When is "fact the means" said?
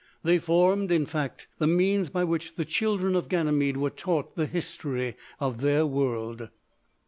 1.05-2.09